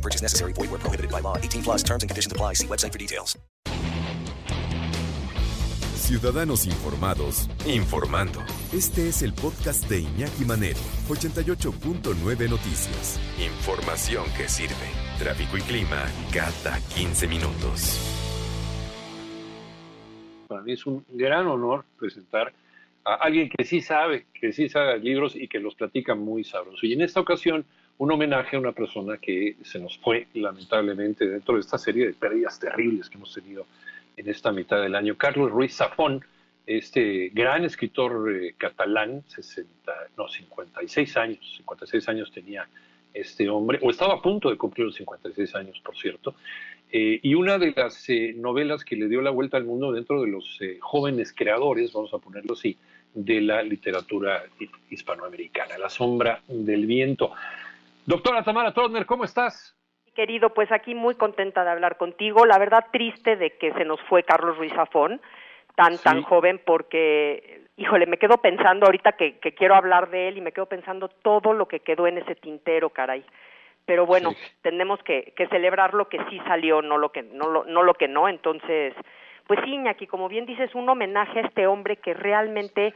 No 0.00 0.02
purchase 0.02 0.22
necessary. 0.22 0.54
Void 0.54 0.70
where 0.70 0.80
prohibited 0.80 1.10
by 1.10 1.20
law. 1.20 1.36
18 1.36 1.62
plus 1.62 1.82
terms 1.82 2.02
and 2.02 2.10
conditions 2.10 2.32
apply. 2.32 2.54
See 2.54 2.66
website 2.66 2.92
for 2.92 2.98
details. 2.98 3.38
Ciudadanos 5.94 6.66
informados, 6.66 7.48
informando. 7.66 8.40
Este 8.72 9.08
es 9.08 9.22
el 9.22 9.32
podcast 9.32 9.88
de 9.88 10.00
Iñaki 10.00 10.44
Manero, 10.44 10.80
88.9 11.08 12.50
Noticias. 12.50 13.20
Información 13.38 14.24
que 14.36 14.48
sirve. 14.48 14.88
Tráfico 15.20 15.56
y 15.56 15.60
clima 15.60 16.06
cada 16.32 16.80
15 16.96 17.28
minutos. 17.28 18.00
Para 20.48 20.62
mí 20.62 20.72
es 20.72 20.84
un 20.84 21.04
gran 21.10 21.46
honor 21.46 21.84
presentar 21.96 22.52
a 23.04 23.14
alguien 23.14 23.48
que 23.48 23.64
sí 23.64 23.80
sabe, 23.80 24.26
que 24.34 24.52
sí 24.52 24.68
sabe 24.68 24.98
libros 24.98 25.36
y 25.36 25.46
que 25.46 25.60
los 25.60 25.76
platica 25.76 26.16
muy 26.16 26.42
sabroso. 26.42 26.86
Y 26.86 26.94
en 26.94 27.02
esta 27.02 27.20
ocasión, 27.20 27.64
un 28.00 28.10
homenaje 28.10 28.56
a 28.56 28.58
una 28.58 28.72
persona 28.72 29.18
que 29.18 29.56
se 29.62 29.78
nos 29.78 29.98
fue 29.98 30.26
lamentablemente 30.32 31.28
dentro 31.28 31.56
de 31.56 31.60
esta 31.60 31.76
serie 31.76 32.06
de 32.06 32.14
pérdidas 32.14 32.58
terribles 32.58 33.10
que 33.10 33.18
hemos 33.18 33.34
tenido 33.34 33.66
en 34.16 34.26
esta 34.26 34.52
mitad 34.52 34.80
del 34.80 34.94
año. 34.94 35.18
Carlos 35.18 35.50
Ruiz 35.50 35.76
Zafón, 35.76 36.24
este 36.66 37.28
gran 37.34 37.62
escritor 37.62 38.34
eh, 38.34 38.54
catalán, 38.56 39.22
60, 39.26 39.92
no, 40.16 40.28
56 40.30 41.16
años, 41.18 41.54
56 41.58 42.08
años 42.08 42.32
tenía 42.32 42.66
este 43.12 43.50
hombre, 43.50 43.78
o 43.82 43.90
estaba 43.90 44.14
a 44.14 44.22
punto 44.22 44.48
de 44.48 44.56
cumplir 44.56 44.86
los 44.86 44.94
56 44.94 45.54
años, 45.56 45.78
por 45.84 45.94
cierto, 45.94 46.34
eh, 46.90 47.20
y 47.22 47.34
una 47.34 47.58
de 47.58 47.74
las 47.76 48.08
eh, 48.08 48.32
novelas 48.34 48.82
que 48.82 48.96
le 48.96 49.08
dio 49.08 49.20
la 49.20 49.30
vuelta 49.30 49.58
al 49.58 49.64
mundo 49.64 49.92
dentro 49.92 50.22
de 50.22 50.28
los 50.28 50.58
jóvenes 50.80 51.34
creadores, 51.36 51.92
vamos 51.92 52.14
a 52.14 52.18
ponerlo 52.18 52.54
así, 52.54 52.78
de 53.12 53.42
la 53.42 53.62
literatura 53.62 54.44
hispanoamericana, 54.88 55.76
La 55.76 55.90
sombra 55.90 56.40
del 56.48 56.86
viento. 56.86 57.34
Doctora 58.06 58.42
Tamara 58.42 58.72
Trotner, 58.72 59.06
¿cómo 59.06 59.24
estás? 59.24 59.76
Querido, 60.14 60.52
pues 60.52 60.70
aquí 60.72 60.94
muy 60.94 61.14
contenta 61.14 61.64
de 61.64 61.70
hablar 61.70 61.96
contigo. 61.96 62.44
La 62.44 62.58
verdad 62.58 62.86
triste 62.92 63.36
de 63.36 63.56
que 63.56 63.72
se 63.74 63.84
nos 63.84 64.00
fue 64.02 64.22
Carlos 64.24 64.56
Ruiz 64.58 64.72
Zafón, 64.74 65.20
tan, 65.76 65.98
tan 65.98 66.22
joven, 66.22 66.60
porque, 66.64 67.62
híjole, 67.76 68.06
me 68.06 68.18
quedo 68.18 68.38
pensando 68.38 68.86
ahorita 68.86 69.12
que, 69.12 69.38
quiero 69.56 69.74
hablar 69.76 70.10
de 70.10 70.28
él 70.28 70.38
y 70.38 70.40
me 70.40 70.52
quedo 70.52 70.66
pensando 70.66 71.08
todo 71.08 71.52
lo 71.52 71.68
que 71.68 71.80
quedó 71.80 72.06
en 72.06 72.18
ese 72.18 72.34
tintero, 72.34 72.90
caray. 72.90 73.24
Pero 73.86 74.04
bueno, 74.06 74.32
tenemos 74.62 75.00
que, 75.02 75.32
celebrar 75.48 75.94
lo 75.94 76.08
que 76.08 76.18
sí 76.28 76.40
salió, 76.46 76.82
no 76.82 76.98
lo 76.98 77.12
que 77.12 77.22
no, 77.22 77.48
lo, 77.48 77.64
no 77.64 77.82
lo 77.82 77.94
que 77.94 78.08
no. 78.08 78.28
Entonces, 78.28 78.94
pues 79.46 79.60
sí, 79.64 79.70
Iñaki, 79.70 80.06
como 80.06 80.28
bien 80.28 80.46
dices, 80.46 80.74
un 80.74 80.88
homenaje 80.88 81.40
a 81.40 81.42
este 81.46 81.66
hombre 81.66 81.96
que 81.96 82.14
realmente 82.14 82.94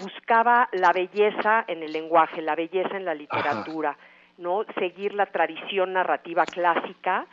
buscaba 0.00 0.68
la 0.72 0.92
belleza 0.92 1.64
en 1.66 1.82
el 1.82 1.92
lenguaje, 1.92 2.40
la 2.40 2.54
belleza 2.54 2.96
en 2.96 3.04
la 3.04 3.14
literatura. 3.14 3.96
¿No? 4.38 4.64
Seguir 4.78 5.14
la 5.14 5.26
tradición 5.26 5.92
narrativa 5.92 6.44
clásica, 6.44 7.26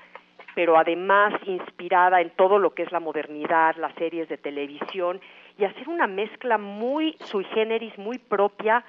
pero 0.55 0.78
además 0.78 1.33
inspirada 1.45 2.22
en 2.22 2.31
todo 2.31 2.59
lo 2.59 2.73
que 2.73 2.83
es 2.83 2.92
la 2.92 3.00
modernidad, 3.00 3.75
las 3.78 3.94
series 3.95 4.28
de 4.30 4.38
televisión, 4.38 5.22
y 5.58 5.66
hacer 5.66 5.88
una 5.89 6.08
mezcla 6.08 6.58
muy 6.58 7.16
sui 7.25 7.44
generis, 7.45 7.97
muy 7.97 8.17
propia, 8.17 8.83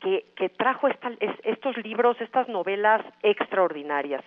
que, 0.00 0.26
que 0.36 0.48
trajo 0.48 0.88
estos 0.88 1.76
libros, 1.78 2.20
estas 2.20 2.48
novelas 2.48 3.02
extraordinarias. 3.22 4.22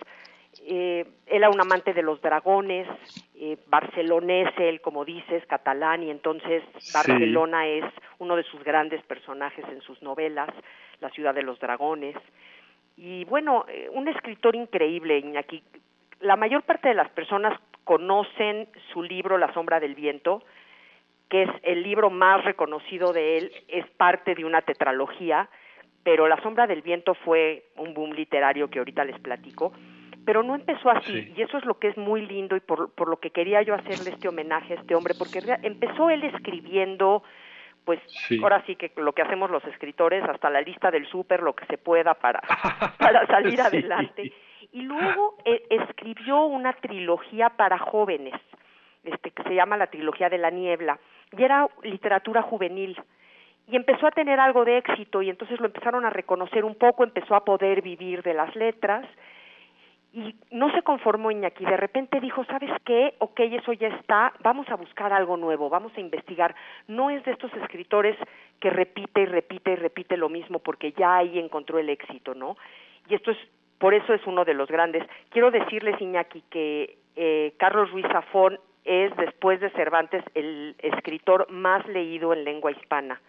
Eh, 0.66 1.06
era 1.26 1.50
un 1.50 1.60
amante 1.60 1.92
de 1.94 2.02
los 2.02 2.20
dragones, 2.20 2.88
eh, 3.36 3.58
barcelonés 3.68 4.48
él, 4.58 4.80
como 4.80 5.04
dices, 5.04 5.44
catalán, 5.46 6.02
y 6.02 6.10
entonces 6.10 6.64
Barcelona 6.92 7.66
es 7.66 7.84
uno 8.18 8.34
de 8.34 8.42
sus 8.44 8.62
grandes 8.64 9.02
personajes 9.04 9.64
en 9.68 9.80
sus 9.82 10.02
novelas, 10.02 10.48
la 11.00 11.10
ciudad 11.10 11.34
de 11.34 11.42
los 11.42 11.60
dragones. 11.60 12.16
Y 13.00 13.24
bueno, 13.26 13.64
eh, 13.68 13.88
un 13.92 14.08
escritor 14.08 14.56
increíble, 14.56 15.18
Iñaki. 15.18 15.62
La 16.20 16.34
mayor 16.34 16.64
parte 16.64 16.88
de 16.88 16.94
las 16.94 17.08
personas 17.10 17.58
conocen 17.84 18.68
su 18.92 19.04
libro 19.04 19.38
La 19.38 19.54
sombra 19.54 19.78
del 19.78 19.94
viento, 19.94 20.42
que 21.28 21.44
es 21.44 21.50
el 21.62 21.84
libro 21.84 22.10
más 22.10 22.44
reconocido 22.44 23.12
de 23.12 23.38
él, 23.38 23.52
es 23.68 23.86
parte 23.90 24.34
de 24.34 24.44
una 24.44 24.62
tetralogía, 24.62 25.48
pero 26.02 26.26
La 26.26 26.42
sombra 26.42 26.66
del 26.66 26.82
viento 26.82 27.14
fue 27.14 27.66
un 27.76 27.94
boom 27.94 28.14
literario 28.14 28.68
que 28.68 28.80
ahorita 28.80 29.04
les 29.04 29.20
platico, 29.20 29.72
pero 30.24 30.42
no 30.42 30.56
empezó 30.56 30.90
así, 30.90 31.32
y 31.36 31.42
eso 31.42 31.56
es 31.56 31.64
lo 31.64 31.78
que 31.78 31.88
es 31.88 31.96
muy 31.96 32.26
lindo 32.26 32.56
y 32.56 32.60
por, 32.60 32.92
por 32.94 33.08
lo 33.08 33.18
que 33.18 33.30
quería 33.30 33.62
yo 33.62 33.74
hacerle 33.74 34.10
este 34.10 34.28
homenaje 34.28 34.74
a 34.74 34.80
este 34.80 34.96
hombre, 34.96 35.14
porque 35.16 35.40
empezó 35.62 36.10
él 36.10 36.24
escribiendo 36.24 37.22
pues 37.88 38.00
ahora 38.42 38.62
sí 38.66 38.76
que 38.76 38.92
lo 38.96 39.14
que 39.14 39.22
hacemos 39.22 39.50
los 39.50 39.64
escritores, 39.64 40.22
hasta 40.22 40.50
la 40.50 40.60
lista 40.60 40.90
del 40.90 41.06
súper, 41.06 41.42
lo 41.42 41.54
que 41.54 41.64
se 41.64 41.78
pueda 41.78 42.12
para, 42.12 42.42
para 42.98 43.26
salir 43.26 43.58
adelante. 43.62 44.30
Y 44.72 44.82
luego 44.82 45.38
eh, 45.46 45.62
escribió 45.70 46.42
una 46.42 46.74
trilogía 46.74 47.48
para 47.48 47.78
jóvenes, 47.78 48.34
este, 49.04 49.30
que 49.30 49.42
se 49.44 49.54
llama 49.54 49.78
la 49.78 49.86
trilogía 49.86 50.28
de 50.28 50.36
la 50.36 50.50
niebla, 50.50 50.98
y 51.32 51.42
era 51.42 51.66
literatura 51.82 52.42
juvenil. 52.42 52.94
Y 53.66 53.76
empezó 53.76 54.06
a 54.06 54.10
tener 54.10 54.38
algo 54.38 54.66
de 54.66 54.76
éxito 54.76 55.22
y 55.22 55.30
entonces 55.30 55.58
lo 55.58 55.64
empezaron 55.64 56.04
a 56.04 56.10
reconocer 56.10 56.66
un 56.66 56.74
poco, 56.74 57.04
empezó 57.04 57.36
a 57.36 57.44
poder 57.46 57.80
vivir 57.80 58.22
de 58.22 58.34
las 58.34 58.54
letras 58.54 59.06
y 60.12 60.34
no 60.50 60.72
se 60.72 60.82
conformó 60.82 61.30
Iñaki, 61.30 61.64
de 61.64 61.76
repente 61.76 62.20
dijo, 62.20 62.44
¿sabes 62.46 62.70
qué? 62.84 63.14
Ok, 63.18 63.40
eso 63.40 63.72
ya 63.74 63.88
está, 63.88 64.32
vamos 64.42 64.66
a 64.70 64.76
buscar 64.76 65.12
algo 65.12 65.36
nuevo, 65.36 65.68
vamos 65.68 65.92
a 65.96 66.00
investigar. 66.00 66.54
No 66.86 67.10
es 67.10 67.22
de 67.24 67.32
estos 67.32 67.52
escritores 67.54 68.16
que 68.58 68.70
repite 68.70 69.22
y 69.22 69.26
repite 69.26 69.72
y 69.72 69.76
repite 69.76 70.16
lo 70.16 70.28
mismo 70.28 70.60
porque 70.60 70.92
ya 70.92 71.18
ahí 71.18 71.38
encontró 71.38 71.78
el 71.78 71.90
éxito, 71.90 72.34
¿no? 72.34 72.56
Y 73.08 73.14
esto 73.14 73.32
es, 73.32 73.38
por 73.78 73.92
eso 73.92 74.14
es 74.14 74.26
uno 74.26 74.44
de 74.44 74.54
los 74.54 74.68
grandes. 74.68 75.04
Quiero 75.28 75.50
decirles, 75.50 76.00
Iñaki, 76.00 76.42
que 76.50 76.98
eh, 77.14 77.52
Carlos 77.58 77.90
Ruiz 77.90 78.06
Zafón 78.10 78.58
es, 78.84 79.14
después 79.16 79.60
de 79.60 79.70
Cervantes, 79.70 80.24
el 80.34 80.74
escritor 80.78 81.50
más 81.50 81.86
leído 81.86 82.32
en 82.32 82.44
lengua 82.44 82.72
hispana. 82.72 83.20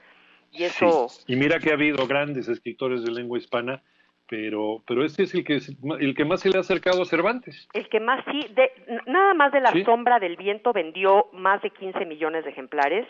Y 0.51 0.63
eso... 0.63 1.07
Y 1.27 1.35
mira 1.35 1.59
que 1.59 1.71
ha 1.71 1.73
habido 1.73 2.07
grandes 2.07 2.47
escritores 2.47 3.03
de 3.03 3.11
lengua 3.11 3.37
hispana 3.37 3.83
pero 4.29 4.81
pero 4.87 5.03
este 5.03 5.23
es 5.23 5.33
el 5.33 5.43
que 5.43 5.59
el 5.99 6.15
que 6.15 6.25
más 6.25 6.41
se 6.41 6.49
le 6.49 6.57
ha 6.57 6.61
acercado 6.61 7.01
a 7.01 7.05
Cervantes. 7.05 7.67
El 7.73 7.89
que 7.89 7.99
más 7.99 8.23
sí, 8.31 8.45
de, 8.53 8.71
nada 9.07 9.33
más 9.33 9.51
de 9.51 9.59
la 9.59 9.73
sombra 9.83 10.19
del 10.19 10.37
viento 10.37 10.71
vendió 10.71 11.27
más 11.33 11.61
de 11.61 11.71
15 11.71 12.05
millones 12.05 12.45
de 12.45 12.51
ejemplares 12.51 13.07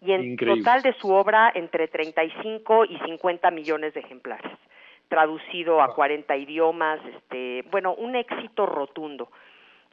y 0.00 0.12
en 0.12 0.36
total 0.36 0.82
de 0.82 0.94
su 0.94 1.10
obra 1.10 1.52
entre 1.54 1.88
35 1.88 2.86
y 2.86 2.98
50 2.98 3.50
millones 3.50 3.94
de 3.94 4.00
ejemplares, 4.00 4.52
traducido 5.08 5.82
a 5.82 5.94
40 5.94 6.36
idiomas, 6.36 7.00
este, 7.14 7.64
bueno, 7.70 7.94
un 7.94 8.16
éxito 8.16 8.66
rotundo. 8.66 9.30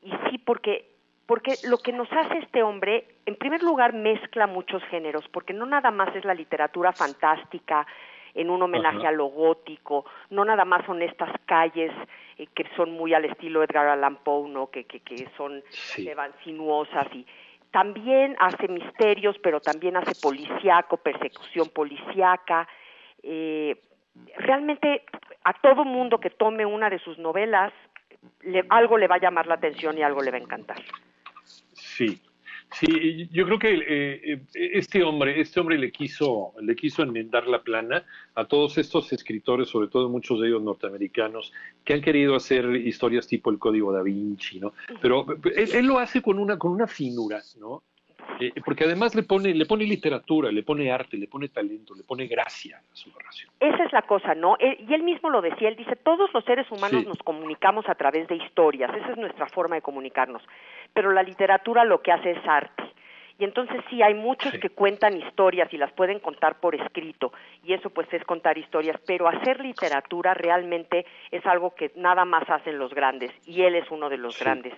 Y 0.03 0.11
sí 0.29 0.37
porque 0.37 0.85
porque 1.25 1.53
lo 1.63 1.77
que 1.77 1.93
nos 1.93 2.11
hace 2.11 2.39
este 2.39 2.61
hombre, 2.61 3.05
en 3.25 3.37
primer 3.37 3.63
lugar, 3.63 3.93
mezcla 3.93 4.47
muchos 4.47 4.83
géneros, 4.85 5.25
porque 5.29 5.53
no 5.53 5.65
nada 5.65 5.89
más 5.89 6.13
es 6.13 6.25
la 6.25 6.33
literatura 6.33 6.91
fantástica, 6.91 7.87
en 8.33 8.49
un 8.49 8.61
homenaje 8.61 9.05
a 9.07 9.11
lo 9.11 9.25
gótico, 9.25 10.05
no 10.29 10.45
nada 10.45 10.65
más 10.65 10.85
son 10.85 11.01
estas 11.01 11.29
calles 11.45 11.91
eh, 12.37 12.47
que 12.55 12.65
son 12.75 12.91
muy 12.91 13.13
al 13.13 13.25
estilo 13.25 13.63
Edgar 13.63 13.87
Allan 13.87 14.17
Poe, 14.17 14.49
¿no? 14.49 14.69
que, 14.69 14.85
que, 14.85 14.99
que 15.01 15.27
son 15.37 15.63
van 16.15 16.31
sinuosas 16.43 17.07
y 17.13 17.25
también 17.71 18.35
hace 18.39 18.67
misterios, 18.67 19.37
pero 19.41 19.61
también 19.61 19.95
hace 19.95 20.13
policíaco, 20.21 20.97
persecución 20.97 21.69
policíaca. 21.69 22.67
Eh, 23.23 23.81
realmente 24.37 25.03
a 25.43 25.53
todo 25.53 25.85
mundo 25.85 26.19
que 26.19 26.29
tome 26.29 26.65
una 26.65 26.89
de 26.89 26.99
sus 26.99 27.17
novelas, 27.17 27.71
algo 28.69 28.97
le 28.97 29.07
va 29.07 29.15
a 29.15 29.19
llamar 29.19 29.47
la 29.47 29.55
atención 29.55 29.97
y 29.97 30.03
algo 30.03 30.21
le 30.21 30.31
va 30.31 30.37
a 30.37 30.41
encantar. 30.41 30.81
Sí, 31.73 32.21
Sí, 32.73 33.27
yo 33.31 33.45
creo 33.45 33.59
que 33.59 33.73
eh, 33.73 34.33
eh, 34.33 34.41
este 34.53 35.03
hombre, 35.03 35.41
este 35.41 35.59
hombre 35.59 35.77
le 35.77 35.91
quiso, 35.91 36.53
le 36.61 36.75
quiso 36.75 37.03
enmendar 37.03 37.47
la 37.47 37.61
plana 37.61 38.05
a 38.33 38.45
todos 38.45 38.77
estos 38.77 39.11
escritores, 39.11 39.67
sobre 39.67 39.89
todo 39.89 40.07
muchos 40.07 40.39
de 40.39 40.47
ellos 40.47 40.61
norteamericanos, 40.61 41.51
que 41.83 41.93
han 41.93 42.01
querido 42.01 42.35
hacer 42.35 42.73
historias 42.75 43.27
tipo 43.27 43.49
el 43.49 43.59
Código 43.59 43.91
da 43.91 44.01
Vinci, 44.01 44.59
¿no? 44.59 44.73
Pero 45.01 45.25
él, 45.53 45.85
lo 45.85 45.99
hace 45.99 46.21
con 46.21 46.39
una, 46.39 46.57
con 46.57 46.71
una 46.71 46.87
finura, 46.87 47.41
¿no? 47.59 47.83
Eh, 48.41 48.53
porque 48.65 48.85
además 48.85 49.13
le 49.13 49.23
pone, 49.23 49.53
le 49.53 49.65
pone 49.65 49.83
literatura, 49.83 50.51
le 50.51 50.63
pone 50.63 50.91
arte, 50.91 51.15
le 51.15 51.27
pone 51.27 51.49
talento, 51.49 51.93
le 51.93 52.03
pone 52.03 52.25
gracia 52.25 52.77
a 52.91 52.95
su 52.95 53.11
narración. 53.11 53.51
Esa 53.59 53.83
es 53.83 53.93
la 53.93 54.01
cosa, 54.01 54.33
¿no? 54.33 54.57
y 54.59 54.93
él 54.93 55.03
mismo 55.03 55.29
lo 55.29 55.41
decía, 55.41 55.69
él 55.69 55.75
dice, 55.75 55.95
todos 55.95 56.33
los 56.33 56.43
seres 56.45 56.69
humanos 56.71 57.05
nos 57.05 57.19
comunicamos 57.19 57.87
a 57.87 57.95
través 57.95 58.27
de 58.27 58.35
historias, 58.35 58.91
esa 58.95 59.11
es 59.11 59.17
nuestra 59.17 59.47
forma 59.47 59.75
de 59.75 59.81
comunicarnos, 59.81 60.41
pero 60.93 61.11
la 61.11 61.23
literatura 61.23 61.85
lo 61.85 62.01
que 62.01 62.11
hace 62.11 62.31
es 62.31 62.47
arte. 62.47 62.83
Y 63.41 63.43
entonces 63.43 63.81
sí, 63.89 64.03
hay 64.03 64.13
muchos 64.13 64.53
que 64.53 64.69
cuentan 64.69 65.17
historias 65.17 65.73
y 65.73 65.77
las 65.77 65.91
pueden 65.93 66.19
contar 66.19 66.59
por 66.59 66.75
escrito, 66.75 67.33
y 67.65 67.73
eso 67.73 67.89
pues 67.89 68.07
es 68.13 68.23
contar 68.23 68.55
historias, 68.59 69.01
pero 69.07 69.27
hacer 69.27 69.59
literatura 69.61 70.35
realmente 70.35 71.07
es 71.31 71.43
algo 71.47 71.73
que 71.73 71.91
nada 71.95 72.23
más 72.23 72.47
hacen 72.51 72.77
los 72.77 72.93
grandes, 72.93 73.31
y 73.47 73.63
él 73.63 73.73
es 73.73 73.89
uno 73.89 74.09
de 74.09 74.19
los 74.19 74.37
grandes. 74.37 74.75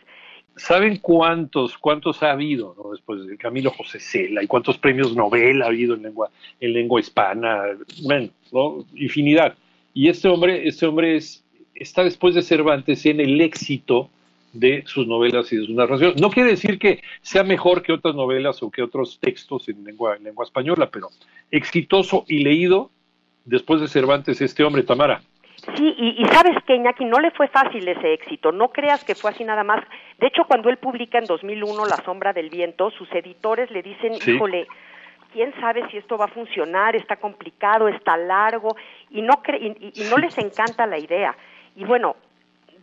¿Saben 0.56 1.00
cuántos, 1.00 1.78
cuántos 1.78 2.24
ha 2.24 2.32
habido 2.32 2.74
¿no? 2.82 2.92
después 2.92 3.28
de 3.28 3.36
Camilo 3.36 3.70
José 3.70 4.00
Cela 4.00 4.42
y 4.42 4.48
cuántos 4.48 4.78
premios 4.78 5.14
Nobel 5.14 5.62
ha 5.62 5.66
habido 5.66 5.96
en 5.96 6.04
lengua, 6.04 6.30
en 6.62 6.72
lengua 6.72 7.02
hispana? 7.02 7.64
Bueno, 8.04 8.30
¿no? 8.54 8.86
infinidad. 8.96 9.58
Y 9.94 10.08
este 10.08 10.30
hombre, 10.30 10.66
este 10.66 10.86
hombre 10.86 11.18
es, 11.18 11.44
está 11.76 12.06
después 12.06 12.34
de 12.34 12.42
Cervantes 12.42 13.06
en 13.08 13.20
el 13.20 13.42
éxito 13.42 14.10
de 14.54 14.84
sus 14.86 15.08
novelas 15.08 15.52
y 15.52 15.58
de 15.58 15.66
sus 15.66 15.76
narraciones. 15.76 16.22
No 16.22 16.30
quiere 16.30 16.52
decir 16.52 16.80
que 16.80 17.02
sea 17.22 17.44
mejor 17.44 17.82
que 17.82 17.92
otras 17.92 18.16
novelas 18.16 18.62
o 18.64 18.72
que 18.72 18.84
otros 18.84 19.20
textos 19.20 19.68
en 19.68 19.84
lengua, 19.84 20.16
en 20.16 20.24
lengua 20.24 20.46
española, 20.46 20.90
pero 20.92 21.10
exitoso 21.52 22.24
y 22.28 22.44
leído 22.44 22.92
después 23.46 23.82
de 23.82 23.88
Cervantes 23.88 24.42
este 24.42 24.64
hombre, 24.64 24.84
Tamara. 24.84 25.22
Sí, 25.76 25.96
y, 25.98 26.26
sabes 26.26 26.58
que 26.68 26.76
Iñaki 26.76 27.06
no 27.06 27.20
le 27.20 27.32
fue 27.32 27.48
fácil 27.48 27.88
ese 27.88 28.14
éxito, 28.14 28.52
no 28.52 28.70
creas 28.70 29.04
que 29.06 29.16
fue 29.16 29.32
así 29.32 29.46
nada 29.46 29.64
más. 29.64 29.82
De 30.20 30.28
hecho, 30.28 30.44
cuando 30.46 30.70
él 30.70 30.78
publica 30.78 31.18
en 31.18 31.26
2001 31.26 31.86
La 31.86 32.04
sombra 32.04 32.34
del 32.34 32.50
viento, 32.50 32.92
sus 32.92 33.10
editores 33.14 33.72
le 33.72 33.82
dicen, 33.82 34.14
híjole, 34.14 34.68
quién 35.32 35.54
sabe 35.62 35.90
si 35.90 35.98
esto 35.98 36.18
va 36.18 36.26
a 36.26 36.28
funcionar, 36.28 36.98
está 36.98 37.16
complicado, 37.16 37.88
está 37.88 38.18
largo, 38.18 38.76
y 39.10 39.22
no, 39.22 39.42
y, 39.58 40.02
y 40.02 40.04
no 40.10 40.18
les 40.18 40.38
encanta 40.38 40.86
la 40.86 41.00
idea. 41.00 41.34
Y 41.78 41.86
bueno, 41.86 42.18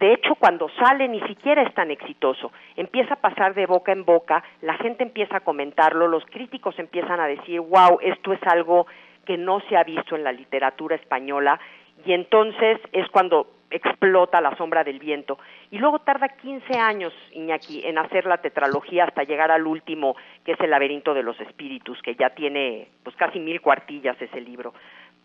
de 0.00 0.14
hecho, 0.14 0.34
cuando 0.36 0.70
sale 0.70 1.08
ni 1.08 1.20
siquiera 1.28 1.60
es 1.60 1.74
tan 1.74 1.90
exitoso. 1.90 2.50
Empieza 2.74 3.14
a 3.14 3.20
pasar 3.20 3.52
de 3.52 3.66
boca 3.66 3.92
en 3.92 4.06
boca, 4.06 4.42
la 4.62 4.74
gente 4.78 5.02
empieza 5.02 5.36
a 5.36 5.40
comentarlo, 5.40 6.08
los 6.08 6.24
críticos 6.24 6.78
empiezan 6.78 7.20
a 7.20 7.26
decir, 7.26 7.60
wow, 7.60 7.98
esto 8.00 8.32
es 8.32 8.40
algo 8.44 8.86
que 9.26 9.36
no 9.36 9.60
se 9.68 9.76
ha 9.76 9.84
visto 9.84 10.16
en 10.16 10.24
la 10.24 10.32
literatura 10.32 10.96
española 10.96 11.60
y 12.06 12.14
entonces 12.14 12.80
es 12.92 13.06
cuando 13.10 13.46
explota 13.70 14.40
la 14.40 14.56
sombra 14.56 14.84
del 14.84 14.98
viento. 14.98 15.38
Y 15.70 15.76
luego 15.76 15.98
tarda 15.98 16.28
15 16.28 16.78
años, 16.78 17.12
Iñaki, 17.32 17.82
en 17.84 17.98
hacer 17.98 18.24
la 18.24 18.38
tetralogía 18.38 19.04
hasta 19.04 19.24
llegar 19.24 19.50
al 19.50 19.66
último, 19.66 20.16
que 20.46 20.52
es 20.52 20.60
el 20.60 20.70
laberinto 20.70 21.12
de 21.12 21.22
los 21.22 21.38
espíritus, 21.40 22.00
que 22.00 22.14
ya 22.14 22.30
tiene 22.30 22.88
pues 23.04 23.14
casi 23.16 23.38
mil 23.38 23.60
cuartillas 23.60 24.20
ese 24.20 24.40
libro. 24.40 24.72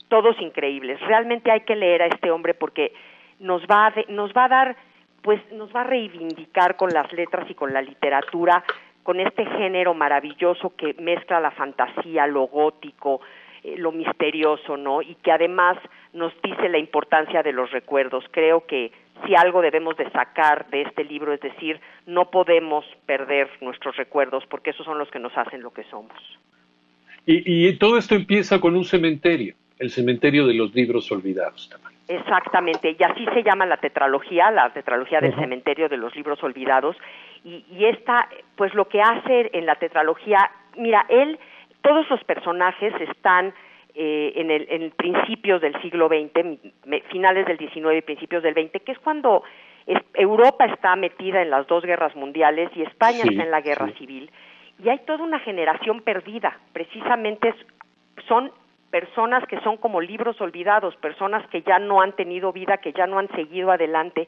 Todos 0.09 0.39
increíbles. 0.41 0.99
Realmente 0.99 1.49
hay 1.49 1.61
que 1.61 1.77
leer 1.77 2.01
a 2.01 2.07
este 2.07 2.29
hombre 2.29 2.53
porque 2.53 2.91
nos 3.39 3.63
va 3.63 3.87
a, 3.87 3.93
nos 4.09 4.31
va 4.33 4.45
a 4.45 4.49
dar, 4.49 4.77
pues 5.21 5.41
nos 5.51 5.73
va 5.75 5.81
a 5.81 5.85
reivindicar 5.85 6.75
con 6.77 6.89
las 6.91 7.11
letras 7.13 7.49
y 7.49 7.53
con 7.53 7.73
la 7.73 7.81
literatura, 7.81 8.63
con 9.03 9.19
este 9.19 9.45
género 9.45 9.93
maravilloso 9.93 10.75
que 10.75 10.95
mezcla 10.99 11.39
la 11.39 11.51
fantasía, 11.51 12.25
lo 12.27 12.47
gótico, 12.47 13.21
eh, 13.63 13.75
lo 13.77 13.91
misterioso, 13.91 14.77
¿no? 14.77 15.01
Y 15.01 15.15
que 15.15 15.31
además 15.31 15.77
nos 16.13 16.33
dice 16.41 16.69
la 16.69 16.77
importancia 16.77 17.43
de 17.43 17.51
los 17.51 17.71
recuerdos. 17.71 18.23
Creo 18.31 18.65
que 18.65 18.91
si 19.25 19.35
algo 19.35 19.61
debemos 19.61 19.97
de 19.97 20.09
sacar 20.11 20.69
de 20.69 20.83
este 20.83 21.03
libro 21.03 21.33
es 21.33 21.41
decir, 21.41 21.79
no 22.05 22.29
podemos 22.29 22.85
perder 23.05 23.49
nuestros 23.61 23.95
recuerdos 23.95 24.43
porque 24.47 24.71
esos 24.71 24.85
son 24.85 24.97
los 24.97 25.09
que 25.09 25.19
nos 25.19 25.35
hacen 25.37 25.61
lo 25.61 25.71
que 25.71 25.83
somos. 25.85 26.17
Y, 27.25 27.67
y 27.67 27.77
todo 27.77 27.97
esto 27.97 28.15
empieza 28.15 28.59
con 28.59 28.75
un 28.75 28.85
cementerio, 28.85 29.55
el 29.79 29.89
cementerio 29.89 30.45
de 30.45 30.53
los 30.53 30.75
libros 30.75 31.11
olvidados 31.11 31.69
también. 31.69 31.94
Exactamente, 32.07 32.95
y 32.99 33.03
así 33.03 33.25
se 33.33 33.41
llama 33.41 33.65
la 33.65 33.77
tetralogía, 33.77 34.51
la 34.51 34.69
tetralogía 34.71 35.21
del 35.21 35.35
cementerio 35.35 35.89
de 35.89 35.97
los 35.97 36.15
libros 36.15 36.43
olvidados. 36.43 36.95
Y, 37.43 37.65
y 37.71 37.85
esta, 37.85 38.29
pues 38.55 38.73
lo 38.75 38.87
que 38.87 39.01
hace 39.01 39.49
en 39.53 39.65
la 39.65 39.75
tetralogía, 39.75 40.51
mira, 40.77 41.05
él 41.09 41.39
todos 41.81 42.09
los 42.09 42.23
personajes 42.23 42.93
están 42.99 43.53
eh, 43.93 44.33
en, 44.35 44.51
el, 44.51 44.67
en 44.69 44.91
principios 44.91 45.61
del 45.61 45.79
siglo 45.81 46.09
XX, 46.09 46.59
finales 47.11 47.45
del 47.45 47.57
XIX 47.57 47.97
y 47.97 48.01
principios 48.01 48.43
del 48.43 48.53
XX, 48.53 48.83
que 48.83 48.91
es 48.91 48.99
cuando 48.99 49.43
Europa 50.15 50.65
está 50.65 50.95
metida 50.95 51.41
en 51.41 51.49
las 51.49 51.65
dos 51.67 51.85
guerras 51.85 52.13
mundiales 52.15 52.71
y 52.75 52.81
España 52.81 53.23
está 53.23 53.43
en 53.43 53.51
la 53.51 53.61
guerra 53.61 53.89
civil. 53.97 54.29
Y 54.83 54.89
hay 54.89 54.99
toda 55.05 55.23
una 55.23 55.39
generación 55.39 56.01
perdida, 56.01 56.59
precisamente 56.73 57.53
son 58.27 58.51
personas 58.91 59.45
que 59.47 59.59
son 59.61 59.77
como 59.77 60.01
libros 60.01 60.39
olvidados, 60.41 60.95
personas 60.97 61.47
que 61.49 61.61
ya 61.61 61.79
no 61.79 62.01
han 62.01 62.13
tenido 62.13 62.53
vida, 62.53 62.77
que 62.77 62.93
ya 62.93 63.07
no 63.07 63.19
han 63.19 63.29
seguido 63.29 63.71
adelante. 63.71 64.27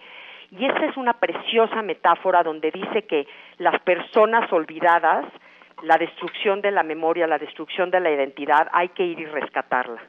Y 0.51 0.65
esa 0.65 0.85
es 0.85 0.97
una 0.97 1.13
preciosa 1.13 1.81
metáfora 1.81 2.43
donde 2.43 2.71
dice 2.71 3.03
que 3.03 3.27
las 3.57 3.79
personas 3.81 4.51
olvidadas 4.51 5.25
la 5.83 5.97
destrucción 5.97 6.61
de 6.61 6.71
la 6.71 6.83
memoria, 6.83 7.27
la 7.27 7.37
destrucción 7.37 7.91
de 7.91 7.99
la 7.99 8.11
identidad, 8.11 8.67
hay 8.71 8.89
que 8.89 9.05
ir 9.05 9.19
y 9.19 9.25
rescatarla. 9.25 10.01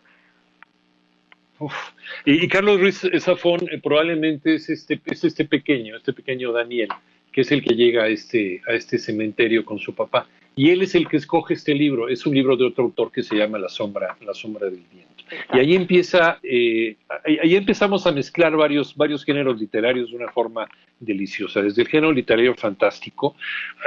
Y, 2.25 2.47
Carlos 2.49 2.81
Ruiz 2.81 3.03
Zafón 3.19 3.61
eh, 3.71 3.81
probablemente 3.83 4.55
es 4.55 4.71
este, 4.71 5.01
es 5.05 5.25
este 5.25 5.45
pequeño, 5.45 5.97
este 5.97 6.13
pequeño 6.13 6.53
Daniel, 6.53 6.89
que 7.33 7.41
es 7.41 7.51
el 7.51 7.63
que 7.63 7.75
llega 7.75 8.05
a 8.05 8.09
este, 8.09 8.63
a 8.69 8.75
este 8.75 8.97
cementerio 8.97 9.65
con 9.65 9.79
su 9.79 9.95
papá. 9.95 10.27
Y 10.59 10.71
él 10.71 10.83
es 10.83 10.97
el 10.97 11.07
que 11.07 11.19
escoge 11.19 11.55
este 11.55 11.73
libro. 11.73 12.09
Es 12.09 12.27
un 12.27 12.35
libro 12.35 12.57
de 12.57 12.65
otro 12.65 12.83
autor 12.83 13.13
que 13.13 13.23
se 13.23 13.37
llama 13.37 13.61
La 13.61 13.69
sombra, 13.69 14.17
La 14.27 14.35
sombra 14.35 14.67
del 14.67 14.83
viento. 14.93 15.23
Y 15.55 15.59
ahí 15.61 15.77
empieza, 15.77 16.41
eh, 16.43 16.97
ahí 17.25 17.55
empezamos 17.55 18.09
a 18.09 18.11
mezclar 18.11 18.57
varios, 18.57 18.97
varios 18.97 19.25
géneros 19.25 19.61
literarios 19.61 20.11
de 20.11 20.17
una 20.17 20.33
forma 20.33 20.67
deliciosa, 20.99 21.63
desde 21.63 21.83
el 21.83 21.89
género 21.89 22.11
literario 22.11 22.57
fantástico, 22.57 23.37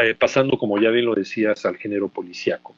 eh, 0.01 0.15
pasando, 0.18 0.57
como 0.57 0.79
ya 0.79 0.91
bien 0.91 1.07
lo 1.07 1.13
decías, 1.13 1.65
al 1.65 1.75
género 1.75 2.07
policiaco. 2.07 2.74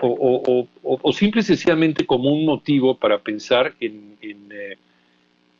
O, 0.00 0.66
o, 0.82 1.12
simple 1.12 1.42
y 1.42 1.44
sencillamente 1.44 2.04
como 2.04 2.30
un 2.32 2.44
motivo 2.44 2.98
para 2.98 3.20
pensar 3.20 3.74
en, 3.78 4.16
en, 4.22 4.48
eh, 4.50 4.76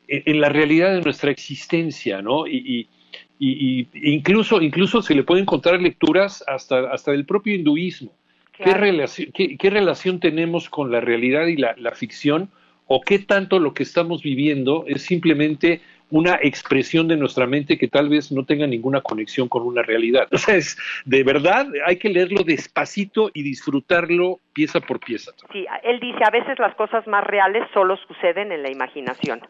en, 0.08 0.40
la 0.40 0.48
realidad 0.48 0.92
de 0.92 1.02
nuestra 1.02 1.30
existencia, 1.30 2.20
¿no? 2.20 2.48
Y, 2.48 2.56
y, 2.56 2.88
incluso, 3.38 4.60
incluso 4.62 5.02
se 5.02 5.14
le 5.14 5.22
pueden 5.22 5.42
encontrar 5.42 5.80
lecturas 5.80 6.42
hasta, 6.46 6.90
hasta 6.90 7.12
del 7.12 7.26
propio 7.26 7.54
hinduismo 7.54 8.12
¿Qué, 8.56 8.72
relación, 8.72 9.32
qué, 9.32 9.70
relación 9.70 10.20
tenemos 10.20 10.70
con 10.70 10.90
la 10.90 11.00
realidad 11.00 11.46
y 11.46 11.56
la, 11.56 11.74
ficción? 11.92 12.48
¿O 12.86 13.00
qué 13.00 13.18
tanto 13.18 13.58
lo 13.58 13.74
que 13.74 13.82
estamos 13.82 14.22
viviendo 14.22 14.84
es 14.86 15.02
simplemente 15.02 15.80
una 16.08 16.38
expresión 16.40 17.08
de 17.08 17.16
nuestra 17.16 17.46
mente 17.46 17.76
que 17.76 17.88
tal 17.88 18.08
vez 18.08 18.30
no 18.30 18.44
tenga 18.44 18.66
ninguna 18.66 19.00
conexión 19.00 19.48
con 19.48 19.62
una 19.64 19.82
realidad? 19.82 20.28
O 20.32 20.38
sea, 20.38 20.56
es, 20.56 20.78
de 21.04 21.22
verdad 21.22 21.66
hay 21.84 21.96
que 21.96 22.08
leerlo 22.08 22.44
despacito 22.44 23.30
y 23.34 23.42
disfrutarlo 23.42 24.40
pieza 24.52 24.80
por 24.80 25.00
pieza. 25.00 25.32
Sí, 25.52 25.66
él 25.82 26.00
dice, 26.00 26.20
a 26.24 26.30
veces 26.30 26.58
las 26.58 26.74
cosas 26.76 27.06
más 27.06 27.24
reales 27.24 27.64
solo 27.74 27.96
suceden 28.08 28.52
en 28.52 28.62
la 28.62 28.70
imaginación. 28.70 29.40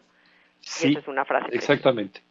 Sí, 0.59 0.89
esa 0.89 0.99
es 0.99 1.07
una 1.07 1.23
frase. 1.23 1.47
Exactamente. 1.51 2.21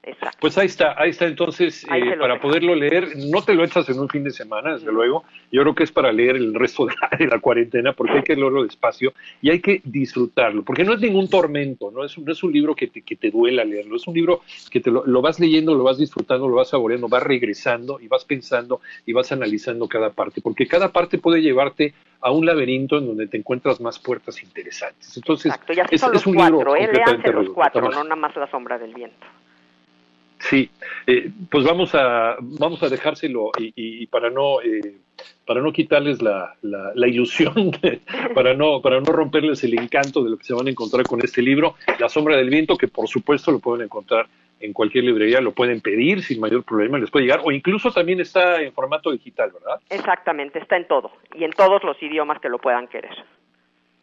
Pues 0.40 0.58
ahí 0.58 0.66
está, 0.66 0.94
ahí 1.00 1.10
está 1.10 1.26
entonces, 1.26 1.84
eh, 1.84 2.16
para 2.18 2.40
poderlo 2.40 2.74
leer, 2.74 3.16
no 3.16 3.42
te 3.42 3.54
lo 3.54 3.64
echas 3.64 3.88
en 3.88 3.98
un 3.98 4.08
fin 4.08 4.24
de 4.24 4.30
semana, 4.30 4.74
desde 4.74 4.92
luego, 4.92 5.24
yo 5.50 5.62
creo 5.62 5.74
que 5.74 5.84
es 5.84 5.90
para 5.90 6.12
leer 6.12 6.36
el 6.36 6.54
resto 6.54 6.86
de 6.86 7.26
la, 7.26 7.38
cuarentena, 7.40 7.92
porque 7.92 8.12
hay 8.12 8.22
que 8.22 8.36
leerlo 8.36 8.62
despacio 8.62 9.12
y 9.40 9.50
hay 9.50 9.60
que 9.60 9.80
disfrutarlo, 9.84 10.62
porque 10.62 10.84
no 10.84 10.92
es 10.92 11.00
ningún 11.00 11.28
tormento, 11.28 11.90
no 11.90 12.04
es, 12.04 12.18
no 12.18 12.30
es 12.30 12.42
un 12.42 12.52
libro 12.52 12.74
que 12.74 12.88
te, 12.88 13.02
que 13.02 13.16
te 13.16 13.30
duela 13.30 13.64
leerlo, 13.64 13.96
es 13.96 14.06
un 14.06 14.14
libro 14.14 14.42
que 14.70 14.80
te 14.80 14.90
lo, 14.90 15.04
lo 15.06 15.22
vas 15.22 15.40
leyendo, 15.40 15.74
lo 15.74 15.84
vas 15.84 15.98
disfrutando, 15.98 16.46
lo 16.46 16.56
vas 16.56 16.68
saboreando, 16.68 17.08
vas 17.08 17.22
regresando 17.22 17.98
y 18.00 18.06
vas 18.06 18.24
pensando 18.24 18.80
y 19.06 19.12
vas 19.12 19.32
analizando 19.32 19.88
cada 19.88 20.10
parte, 20.10 20.40
porque 20.40 20.66
cada 20.66 20.92
parte 20.92 21.18
puede 21.18 21.40
llevarte 21.40 21.94
a 22.20 22.30
un 22.32 22.44
laberinto 22.44 22.98
en 22.98 23.06
donde 23.06 23.28
te 23.28 23.36
encuentras 23.36 23.80
más 23.80 23.98
puertas 23.98 24.42
interesantes. 24.42 25.16
Entonces, 25.16 25.52
es, 25.90 26.26
un 26.26 26.36
libro 26.36 26.74
¿eh? 26.74 26.88
los 27.32 27.50
cuatro, 27.50 27.82
no 27.82 28.02
nada 28.02 28.16
más 28.16 28.25
la 28.34 28.50
sombra 28.50 28.78
del 28.78 28.94
viento. 28.94 29.26
Sí, 30.38 30.70
eh, 31.06 31.30
pues 31.50 31.64
vamos 31.64 31.94
a 31.94 32.36
vamos 32.40 32.82
a 32.82 32.88
dejárselo 32.88 33.50
y, 33.58 34.06
para 34.08 34.30
no 34.30 34.60
eh, 34.60 34.96
para 35.46 35.62
no 35.62 35.72
quitarles 35.72 36.20
la, 36.20 36.54
la, 36.62 37.08
ilusión, 37.08 37.70
para 38.34 38.52
no 38.54 38.82
para 38.82 39.00
no 39.00 39.12
romperles 39.12 39.64
el 39.64 39.78
encanto 39.78 40.22
de 40.22 40.30
lo 40.30 40.36
que 40.36 40.44
se 40.44 40.54
van 40.54 40.66
a 40.66 40.70
encontrar 40.70 41.06
con 41.06 41.20
este 41.22 41.40
libro, 41.40 41.76
La 41.98 42.08
sombra 42.08 42.36
del 42.36 42.50
viento, 42.50 42.76
que 42.76 42.88
por 42.88 43.08
supuesto 43.08 43.50
lo 43.50 43.60
pueden 43.60 43.84
encontrar 43.84 44.26
en 44.60 44.72
cualquier 44.72 45.04
librería, 45.04 45.40
lo 45.40 45.52
pueden 45.52 45.80
pedir 45.80 46.22
sin 46.22 46.40
mayor 46.40 46.64
problema, 46.64 46.98
les 46.98 47.10
puede 47.10 47.26
llegar, 47.26 47.40
o 47.44 47.52
incluso 47.52 47.90
también 47.90 48.20
está 48.20 48.60
en 48.62 48.72
formato 48.72 49.10
digital, 49.10 49.52
¿verdad? 49.52 49.80
Exactamente, 49.90 50.58
está 50.58 50.76
en 50.76 50.86
todo, 50.86 51.12
y 51.34 51.44
en 51.44 51.52
todos 51.52 51.82
los 51.84 52.02
idiomas 52.02 52.40
que 52.40 52.48
lo 52.48 52.58
puedan 52.58 52.88
querer. 52.88 53.24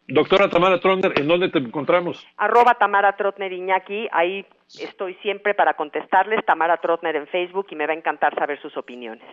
Doctora 0.06 0.50
Tamara 0.50 0.80
Trotner, 0.80 1.18
¿en 1.18 1.26
dónde 1.26 1.48
te 1.48 1.58
encontramos? 1.58 2.26
Arroba 2.36 2.74
Tamara 2.74 3.16
Trotner 3.16 3.52
Iñaki, 3.52 4.08
ahí 4.12 4.44
estoy 4.78 5.14
siempre 5.22 5.54
para 5.54 5.74
contestarles, 5.74 6.44
Tamara 6.44 6.76
Trotner 6.76 7.16
en 7.16 7.26
Facebook, 7.26 7.68
y 7.70 7.76
me 7.76 7.86
va 7.86 7.94
a 7.94 7.96
encantar 7.96 8.34
saber 8.34 8.60
sus 8.60 8.76
opiniones. 8.76 9.24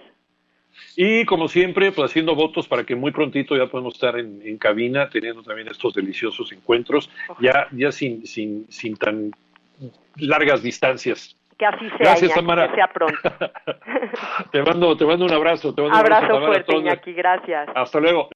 Y 0.95 1.25
como 1.25 1.49
siempre, 1.49 1.91
pues 1.91 2.09
haciendo 2.09 2.35
votos 2.35 2.67
para 2.69 2.85
que 2.85 2.95
muy 2.95 3.11
prontito 3.11 3.57
ya 3.57 3.67
podemos 3.67 3.95
estar 3.95 4.17
en, 4.17 4.57
cabina, 4.57 5.09
teniendo 5.09 5.43
también 5.43 5.67
estos 5.67 5.93
deliciosos 5.93 6.51
encuentros, 6.53 7.09
ya, 7.39 7.67
ya 7.71 7.91
sin, 7.91 8.25
sin, 8.25 8.65
sin 8.71 8.95
tan 8.95 9.31
largas 10.17 10.63
distancias. 10.63 11.37
Que 11.57 11.65
así 11.65 11.89
sea, 11.89 11.97
Gracias, 11.99 12.33
Tamara. 12.33 12.69
que 12.69 12.75
sea 12.75 12.87
pronto. 12.87 13.19
te, 14.51 14.63
mando, 14.63 14.95
te 14.95 15.05
mando 15.05 15.25
un 15.25 15.33
abrazo. 15.33 15.75
Te 15.75 15.81
mando 15.81 15.97
abrazo, 15.97 16.25
un 16.25 16.31
abrazo 16.31 16.45
fuerte, 16.47 16.77
Iñaki, 16.77 17.13
gracias. 17.13 17.69
Hasta 17.75 17.99
luego. 17.99 18.29